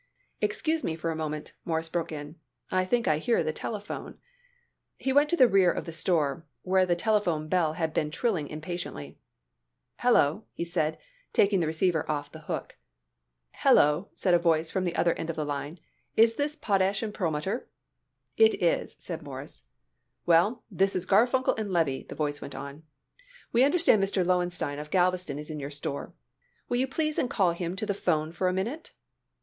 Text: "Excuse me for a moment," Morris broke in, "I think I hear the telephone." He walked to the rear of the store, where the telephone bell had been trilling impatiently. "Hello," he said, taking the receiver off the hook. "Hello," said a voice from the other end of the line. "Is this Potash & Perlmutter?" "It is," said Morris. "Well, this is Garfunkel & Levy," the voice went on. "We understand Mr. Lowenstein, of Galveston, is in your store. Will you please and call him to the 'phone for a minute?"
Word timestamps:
"Excuse 0.41 0.83
me 0.83 0.95
for 0.95 1.11
a 1.11 1.15
moment," 1.15 1.53
Morris 1.63 1.87
broke 1.87 2.11
in, 2.11 2.35
"I 2.71 2.85
think 2.85 3.07
I 3.07 3.19
hear 3.19 3.43
the 3.43 3.53
telephone." 3.53 4.17
He 4.97 5.13
walked 5.13 5.29
to 5.29 5.35
the 5.37 5.47
rear 5.47 5.71
of 5.71 5.85
the 5.85 5.93
store, 5.93 6.43
where 6.63 6.87
the 6.87 6.95
telephone 6.95 7.47
bell 7.47 7.73
had 7.73 7.93
been 7.93 8.09
trilling 8.09 8.47
impatiently. 8.47 9.19
"Hello," 9.99 10.45
he 10.53 10.65
said, 10.65 10.97
taking 11.33 11.59
the 11.59 11.67
receiver 11.67 12.03
off 12.09 12.31
the 12.31 12.39
hook. 12.49 12.77
"Hello," 13.51 14.09
said 14.15 14.33
a 14.33 14.39
voice 14.39 14.71
from 14.71 14.85
the 14.85 14.95
other 14.95 15.13
end 15.13 15.29
of 15.29 15.35
the 15.35 15.45
line. 15.45 15.77
"Is 16.17 16.33
this 16.33 16.55
Potash 16.55 17.03
& 17.09 17.13
Perlmutter?" 17.13 17.67
"It 18.37 18.55
is," 18.59 18.95
said 18.97 19.21
Morris. 19.21 19.65
"Well, 20.25 20.63
this 20.71 20.95
is 20.95 21.05
Garfunkel 21.05 21.57
& 21.57 21.57
Levy," 21.69 22.07
the 22.09 22.15
voice 22.15 22.41
went 22.41 22.55
on. 22.55 22.81
"We 23.53 23.63
understand 23.63 24.03
Mr. 24.03 24.25
Lowenstein, 24.25 24.79
of 24.79 24.89
Galveston, 24.89 25.37
is 25.37 25.51
in 25.51 25.59
your 25.59 25.69
store. 25.69 26.15
Will 26.69 26.77
you 26.77 26.87
please 26.87 27.19
and 27.19 27.29
call 27.29 27.51
him 27.51 27.75
to 27.75 27.85
the 27.85 27.93
'phone 27.93 28.31
for 28.31 28.47
a 28.47 28.51
minute?" 28.53 28.93